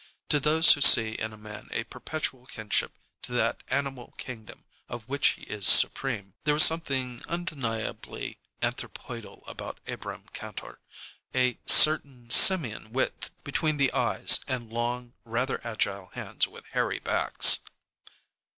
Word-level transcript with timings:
To 0.29 0.39
those 0.39 0.71
who 0.71 0.81
see 0.81 1.11
in 1.11 1.31
a 1.31 1.37
man 1.37 1.69
a 1.71 1.83
perpetual 1.83 2.47
kinship 2.47 2.93
to 3.21 3.31
that 3.33 3.61
animal 3.67 4.15
kingdom 4.17 4.65
of 4.89 5.07
which 5.07 5.27
he 5.37 5.43
is 5.43 5.67
supreme, 5.67 6.33
there 6.43 6.55
was 6.55 6.65
something 6.65 7.21
undeniably 7.27 8.39
anthropoidal 8.63 9.43
about 9.47 9.79
Abrahm 9.85 10.25
Kantor, 10.33 10.79
a 11.35 11.59
certain 11.67 12.31
simian 12.31 12.91
width 12.91 13.29
between 13.43 13.77
the 13.77 13.93
eyes 13.93 14.39
and 14.47 14.73
long, 14.73 15.13
rather 15.23 15.61
agile 15.63 16.07
hands 16.15 16.47
with 16.47 16.65
hairy 16.71 16.97
backs. 16.97 17.59